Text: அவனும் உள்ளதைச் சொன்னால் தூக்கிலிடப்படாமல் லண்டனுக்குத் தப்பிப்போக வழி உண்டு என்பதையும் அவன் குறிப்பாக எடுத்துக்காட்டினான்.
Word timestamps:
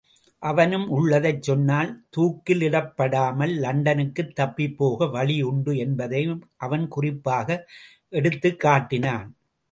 அவனும் 0.43 0.87
உள்ளதைச் 0.87 1.43
சொன்னால் 1.43 1.89
தூக்கிலிடப்படாமல் 2.17 3.53
லண்டனுக்குத் 3.57 4.33
தப்பிப்போக 4.39 5.09
வழி 5.11 5.41
உண்டு 5.41 5.77
என்பதையும் 5.77 6.49
அவன் 6.57 6.87
குறிப்பாக 6.87 7.57
எடுத்துக்காட்டினான். 8.11 9.27